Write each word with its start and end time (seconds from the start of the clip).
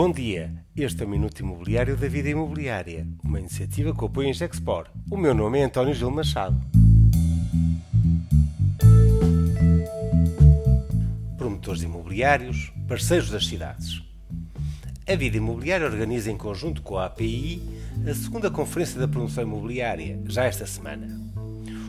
Bom 0.00 0.12
dia, 0.12 0.54
este 0.76 1.02
é 1.02 1.06
o 1.06 1.08
Minuto 1.08 1.40
Imobiliário 1.40 1.96
da 1.96 2.06
Vida 2.06 2.28
Imobiliária, 2.28 3.04
uma 3.24 3.40
iniciativa 3.40 3.92
que 3.92 4.04
apoia 4.04 4.28
em 4.28 4.32
Gexpor. 4.32 4.86
O 5.10 5.16
meu 5.16 5.34
nome 5.34 5.58
é 5.58 5.64
António 5.64 5.92
Gil 5.92 6.08
Machado. 6.08 6.56
Promotores 11.36 11.82
imobiliários, 11.82 12.72
parceiros 12.86 13.28
das 13.28 13.48
cidades. 13.48 14.00
A 15.04 15.16
Vida 15.16 15.36
Imobiliária 15.36 15.88
organiza 15.88 16.30
em 16.30 16.36
conjunto 16.36 16.80
com 16.80 16.96
a 16.96 17.06
API 17.06 17.60
a 18.08 18.14
segunda 18.14 18.52
Conferência 18.52 19.00
da 19.00 19.08
Promoção 19.08 19.42
Imobiliária, 19.42 20.22
já 20.28 20.44
esta 20.44 20.64
semana. 20.64 21.08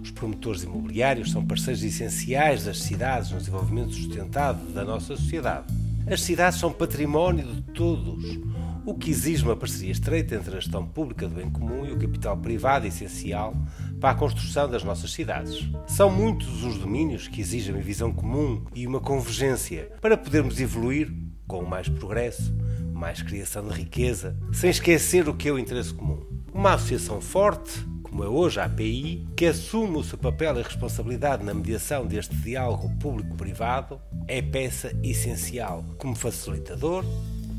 Os 0.00 0.12
promotores 0.12 0.62
imobiliários 0.62 1.32
são 1.32 1.44
parceiros 1.44 1.82
essenciais 1.82 2.66
das 2.66 2.78
cidades 2.78 3.32
no 3.32 3.38
desenvolvimento 3.38 3.94
sustentado 3.94 4.72
da 4.72 4.84
nossa 4.84 5.16
sociedade. 5.16 5.85
As 6.08 6.22
cidades 6.22 6.60
são 6.60 6.72
património 6.72 7.44
de 7.52 7.62
todos, 7.72 8.38
o 8.84 8.94
que 8.94 9.10
exige 9.10 9.42
uma 9.42 9.56
parceria 9.56 9.90
estreita 9.90 10.36
entre 10.36 10.56
a 10.56 10.60
gestão 10.60 10.86
pública 10.86 11.26
do 11.26 11.34
bem 11.34 11.50
comum 11.50 11.84
e 11.84 11.90
o 11.90 11.98
capital 11.98 12.36
privado 12.36 12.86
essencial 12.86 13.56
para 14.00 14.10
a 14.10 14.14
construção 14.14 14.70
das 14.70 14.84
nossas 14.84 15.12
cidades. 15.12 15.68
São 15.84 16.08
muitos 16.08 16.62
os 16.62 16.78
domínios 16.78 17.26
que 17.26 17.40
exigem 17.40 17.74
uma 17.74 17.82
visão 17.82 18.12
comum 18.12 18.62
e 18.72 18.86
uma 18.86 19.00
convergência 19.00 19.90
para 20.00 20.16
podermos 20.16 20.60
evoluir 20.60 21.12
com 21.44 21.64
mais 21.64 21.88
progresso, 21.88 22.56
mais 22.94 23.20
criação 23.20 23.66
de 23.66 23.74
riqueza, 23.74 24.36
sem 24.52 24.70
esquecer 24.70 25.28
o 25.28 25.34
que 25.34 25.48
é 25.48 25.52
o 25.52 25.58
interesse 25.58 25.92
comum. 25.92 26.20
Uma 26.54 26.74
associação 26.74 27.20
forte 27.20 27.84
como 28.16 28.24
é 28.24 28.28
hoje 28.28 28.58
a 28.58 28.64
API, 28.64 29.28
que 29.36 29.44
assume 29.44 29.98
o 29.98 30.02
seu 30.02 30.16
papel 30.16 30.58
e 30.58 30.62
responsabilidade 30.62 31.44
na 31.44 31.52
mediação 31.52 32.06
deste 32.06 32.34
diálogo 32.34 32.88
público-privado, 32.98 34.00
é 34.26 34.40
peça 34.40 34.90
essencial 35.02 35.84
como 35.98 36.14
facilitador 36.14 37.04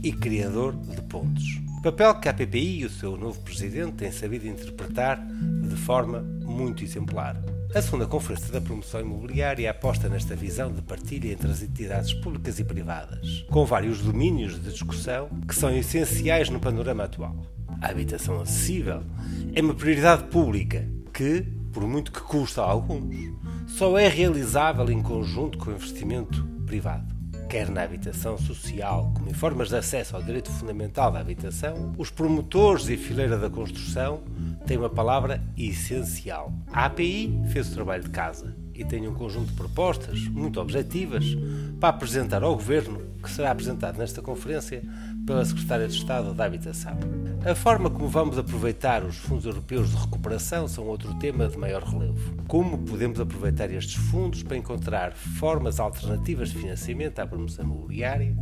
e 0.03 0.11
criador 0.11 0.75
de 0.75 0.99
pontos. 1.03 1.43
Papel 1.83 2.15
que 2.15 2.27
a 2.27 2.31
APPI 2.31 2.79
e 2.79 2.85
o 2.85 2.89
seu 2.89 3.15
novo 3.15 3.39
presidente 3.41 3.97
têm 3.97 4.11
sabido 4.11 4.47
interpretar 4.47 5.23
de 5.61 5.75
forma 5.75 6.21
muito 6.21 6.83
exemplar. 6.83 7.39
A 7.75 7.79
segunda 7.79 8.07
Conferência 8.07 8.51
da 8.51 8.59
Promoção 8.59 9.01
Imobiliária 9.01 9.69
aposta 9.69 10.09
nesta 10.09 10.35
visão 10.35 10.73
de 10.73 10.81
partilha 10.81 11.31
entre 11.31 11.51
as 11.51 11.61
entidades 11.61 12.15
públicas 12.15 12.57
e 12.57 12.63
privadas, 12.63 13.45
com 13.51 13.63
vários 13.63 14.01
domínios 14.01 14.59
de 14.59 14.71
discussão 14.71 15.29
que 15.47 15.53
são 15.53 15.69
essenciais 15.69 16.49
no 16.49 16.59
panorama 16.59 17.03
atual 17.03 17.56
a 17.81 17.89
habitação 17.89 18.41
acessível 18.41 19.03
é 19.53 19.61
uma 19.61 19.73
prioridade 19.73 20.25
pública 20.25 20.87
que, 21.13 21.41
por 21.71 21.83
muito 21.87 22.11
que 22.11 22.21
custa 22.21 22.61
a 22.61 22.69
alguns, 22.69 23.31
só 23.67 23.97
é 23.97 24.07
realizável 24.07 24.89
em 24.89 25.01
conjunto 25.01 25.57
com 25.57 25.69
o 25.69 25.73
investimento 25.73 26.45
privado. 26.65 27.15
Quer 27.49 27.69
na 27.69 27.83
habitação 27.83 28.37
social, 28.37 29.11
como 29.15 29.29
em 29.29 29.33
formas 29.33 29.69
de 29.69 29.77
acesso 29.77 30.15
ao 30.15 30.23
direito 30.23 30.51
fundamental 30.51 31.11
da 31.11 31.19
habitação, 31.19 31.93
os 31.97 32.11
promotores 32.11 32.89
e 32.89 32.97
fileira 32.97 33.37
da 33.37 33.49
construção 33.49 34.21
têm 34.67 34.77
uma 34.77 34.89
palavra 34.89 35.41
essencial. 35.57 36.53
A 36.71 36.85
API 36.85 37.41
fez 37.51 37.71
o 37.71 37.73
trabalho 37.73 38.03
de 38.03 38.09
casa 38.09 38.53
e 38.75 38.83
tem 38.83 39.07
um 39.07 39.13
conjunto 39.13 39.47
de 39.47 39.53
propostas 39.53 40.27
muito 40.27 40.59
objetivas 40.59 41.25
para 41.79 41.89
apresentar 41.89 42.43
ao 42.43 42.53
Governo, 42.53 43.01
que 43.23 43.31
será 43.31 43.51
apresentado 43.51 43.97
nesta 43.97 44.21
conferência 44.21 44.83
pela 45.25 45.43
Secretária 45.43 45.87
de 45.87 45.95
Estado 45.95 46.33
da 46.33 46.45
Habitação. 46.45 46.97
A 47.45 47.55
forma 47.55 47.89
como 47.89 48.07
vamos 48.07 48.37
aproveitar 48.37 49.03
os 49.03 49.15
fundos 49.15 49.45
europeus 49.45 49.89
de 49.89 49.95
recuperação 49.95 50.67
são 50.67 50.85
outro 50.85 51.13
tema 51.15 51.47
de 51.47 51.57
maior 51.57 51.83
relevo. 51.83 52.35
Como 52.47 52.77
podemos 52.77 53.19
aproveitar 53.19 53.71
estes 53.71 53.95
fundos 53.95 54.43
para 54.43 54.57
encontrar 54.57 55.13
formas 55.13 55.79
alternativas 55.79 56.49
de 56.49 56.59
financiamento 56.59 57.19
à 57.19 57.25
promoção 57.25 57.65
imobiliária 57.65 58.35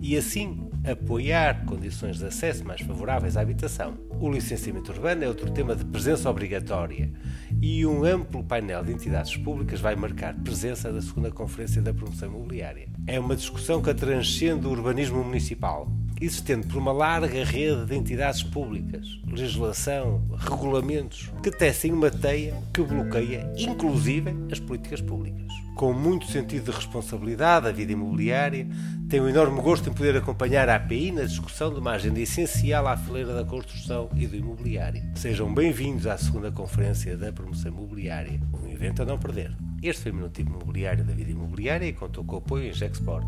e 0.00 0.16
assim 0.16 0.69
apoiar 0.84 1.64
condições 1.64 2.18
de 2.18 2.26
acesso 2.26 2.64
mais 2.64 2.80
favoráveis 2.80 3.36
à 3.36 3.40
habitação. 3.40 3.94
O 4.20 4.30
licenciamento 4.30 4.92
urbano 4.92 5.24
é 5.24 5.28
outro 5.28 5.50
tema 5.50 5.74
de 5.74 5.84
presença 5.84 6.28
obrigatória 6.30 7.12
e 7.60 7.84
um 7.86 8.04
amplo 8.04 8.42
painel 8.42 8.84
de 8.84 8.92
entidades 8.92 9.36
públicas 9.36 9.80
vai 9.80 9.96
marcar 9.96 10.34
presença 10.34 10.92
da 10.92 11.00
segunda 11.00 11.30
Conferência 11.30 11.82
da 11.82 11.92
Promoção 11.92 12.28
Imobiliária. 12.28 12.88
É 13.06 13.18
uma 13.18 13.36
discussão 13.36 13.82
que 13.82 13.92
transcende 13.94 14.66
o 14.66 14.70
urbanismo 14.70 15.22
municipal 15.22 15.90
existente 16.20 16.66
por 16.66 16.76
uma 16.76 16.92
larga 16.92 17.44
rede 17.44 17.86
de 17.86 17.96
entidades 17.96 18.42
públicas, 18.42 19.06
legislação, 19.26 20.22
regulamentos, 20.36 21.30
que 21.42 21.50
tecem 21.50 21.92
uma 21.92 22.10
teia 22.10 22.54
que 22.74 22.82
bloqueia, 22.82 23.50
inclusive, 23.56 24.34
as 24.52 24.60
políticas 24.60 25.00
públicas. 25.00 25.50
Com 25.74 25.94
muito 25.94 26.26
sentido 26.26 26.66
de 26.66 26.76
responsabilidade, 26.76 27.66
a 27.66 27.72
vida 27.72 27.92
imobiliária 27.92 28.68
tem 29.08 29.18
um 29.18 29.28
enorme 29.28 29.62
gosto 29.62 29.88
em 29.88 29.94
poder 29.94 30.14
acompanhar 30.14 30.68
a 30.68 30.76
API 30.76 31.10
na 31.10 31.22
discussão 31.22 31.72
de 31.72 31.80
uma 31.80 31.92
agenda 31.92 32.20
essencial 32.20 32.86
à 32.86 32.96
fileira 32.98 33.32
da 33.32 33.44
construção 33.44 34.10
e 34.14 34.26
do 34.26 34.36
imobiliário. 34.36 35.02
Sejam 35.14 35.52
bem-vindos 35.52 36.06
à 36.06 36.18
segunda 36.18 36.52
Conferência 36.52 37.16
da 37.16 37.32
Promoção 37.32 37.72
Imobiliária, 37.72 38.38
um 38.62 38.68
evento 38.68 39.02
a 39.02 39.06
não 39.06 39.18
perder. 39.18 39.56
Este 39.82 40.02
foi 40.02 40.12
o 40.12 40.16
Minuto 40.16 40.38
Imobiliário 40.38 41.02
da 41.02 41.14
Vida 41.14 41.30
Imobiliária 41.30 41.86
e 41.86 41.94
contou 41.94 42.22
com 42.24 42.34
o 42.34 42.38
apoio 42.38 42.68
em 42.68 42.72
Gexport. 42.74 43.24